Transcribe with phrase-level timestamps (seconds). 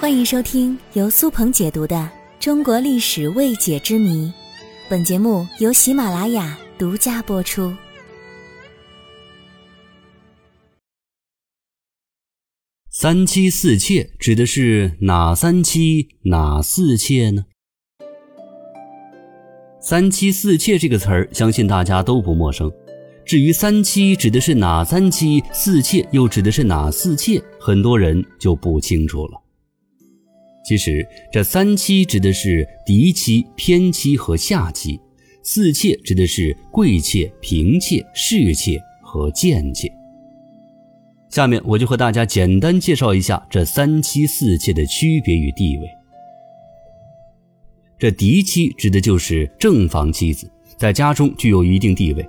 [0.00, 1.94] 欢迎收听由苏鹏解读的
[2.42, 4.28] 《中国历史未解之谜》，
[4.88, 7.76] 本节目由喜马拉雅独家播出。
[12.88, 17.44] 三妻四妾指的是哪三妻哪四妾呢？
[19.82, 22.72] 三妻四妾这个词儿，相信大家都不陌生。
[23.26, 29.38] 至于三妻指的是哪三妻，四妾又指的是哪四妾，很多人就不清楚了。
[30.62, 35.00] 其实，这三妻指的是嫡妻、偏妻和下妻，
[35.42, 39.90] 四妾指的是贵妾、嫔妾、侍妾和贱妾。
[41.30, 45.88] 下面我就和大家简单介绍一下这三妻四妾的区别与地位。
[47.98, 52.28] 这嫡妻指的就是正房妻子，在家中具有一定地位，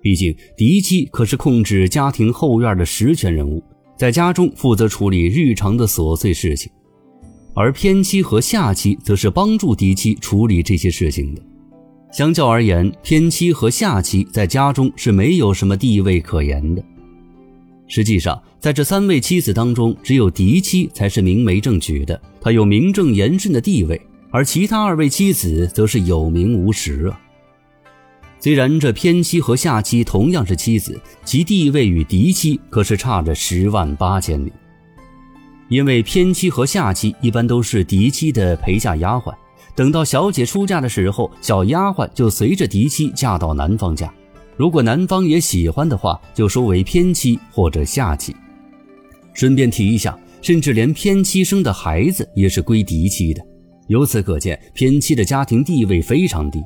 [0.00, 3.62] 毕竟嫡妻可是控制家庭后院的实权人物，
[3.96, 6.70] 在家中负责处理日常的琐碎事情。
[7.54, 11.42] 而偏妻和下妻则是帮助嫡妻处理这些事情的。
[12.12, 16.82] 相较而言，偏妻和下妻在家中是没有什么地位可言的。
[17.86, 24.00] 实际上，在这三位妻子当中，只有嫡妻才是明媒正娶的，她有名正言顺的地位，
[24.30, 27.20] 而其他二位妻子则是有名无实啊。
[28.38, 34.52] 虽然这偏妻和下妻同样是妻子，其地位与嫡妻可是差着十万八千里。
[35.72, 39.34] 因为偏妻和下妻一般都是嫡妻的陪嫁丫鬟，
[39.74, 44.12] 等到小姐出嫁的时候，小丫鬟就随着嫡妻嫁到男方家。
[44.54, 48.36] 如果男方也喜欢的话，就收为偏妻或者下妻。
[49.32, 53.42] 顺便提一下，甚至连偏妻生的孩子也是归嫡妻的。
[53.88, 56.62] 由此可见，偏妻的家庭地位非常低，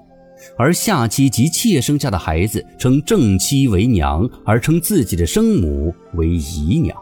[0.58, 6.92] 而下妻及妾生下的孩子称正妻为娘，而称自己的生母为姨娘。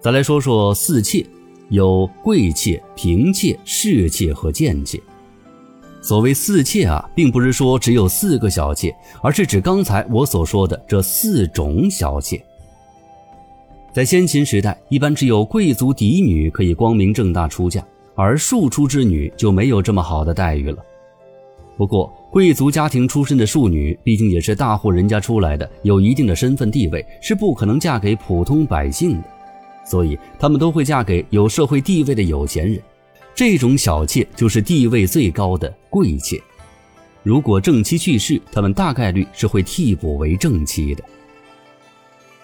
[0.00, 1.26] 再来说说四妾，
[1.70, 5.00] 有贵妾、嫔妾、侍妾和贱妾。
[6.00, 12.40] 所谓四妾啊，并不是说只有四个小妾，而是指刚才我所说的这四种小妾。
[13.92, 17.84] 在先秦时代，一般只有贵族嫡女可以光明正大出嫁，
[18.14, 20.78] 而庶出之女就没有这么好的待遇了。
[21.76, 29.24] 不过，贵族家庭出身的庶女，毕竟也是大户人家出来的，有一定的身份地位，是不可能嫁给普通百姓的。
[29.88, 32.78] 所以，他们都会嫁给有社会地位的有钱人。
[33.34, 36.38] 这种小妾就是地位最高的贵妾。
[37.22, 41.02] 如果正妻去世，他们大概率是会替补为正妻的。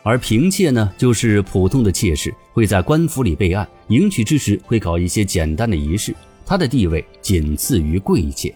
[0.03, 6.15] 而嫔妾呢，就是普通的妾室，会在官府里备案，迎娶之时会搞一些简单的仪式。
[6.47, 8.55] 她的地位仅次于贵妾。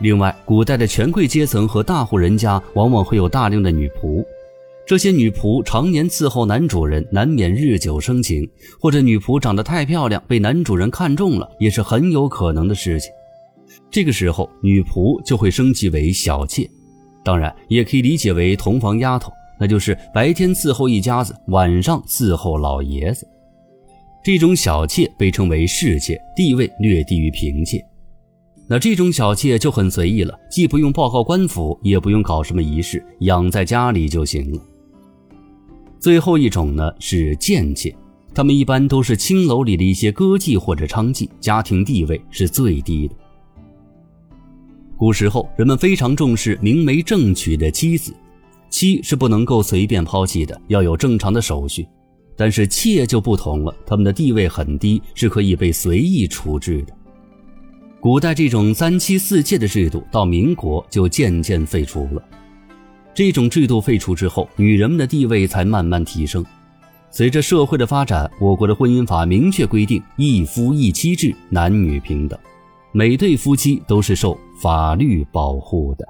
[0.00, 4.22] 另外，古代的权贵阶层和大户人家往往会有大量的女仆。
[4.88, 8.48] 这些女仆常年伺候男主人，难免日久生情，
[8.80, 13.10] 或者女仆长得太漂亮，被男主人看中了，也是很有可能的事情。
[13.90, 16.66] 这个时候，女仆就会升级为小妾，
[17.22, 23.28] 当然也可以理解为同房丫头，那就是白天伺候一家子，晚上伺候老爷子。
[24.24, 27.78] 这种小妾被称为侍妾，地位略低于嫔妾。
[28.66, 34.58] 那这种小妾就很随意了，既不用报告官府，也不用搞什么仪式，养在家里就行了。
[36.00, 37.94] 最后一种呢是贱妾，
[38.34, 43.14] 她们一般都是青楼里的一些歌妓或者娼妓，家庭地位是最低的。
[44.96, 48.12] 古时候人们非常重视明媒正娶的妻子，
[48.68, 51.86] 妻是不能够随便抛弃的，要有正常的手续。
[52.36, 56.94] 但是妾就不同了，他们的地位很低，是可以被随意处置的。
[58.00, 62.22] 古代这种三妻四妾的制度到民国就渐渐废除了。
[63.18, 66.46] 这种制度废除之后，女人们的地位才慢慢提升。
[67.10, 72.38] 随着社会的发展，我国的婚姻法明确规定一夫一妻制，男女平等，
[72.92, 76.06] 每对夫妻都是受法律保护的。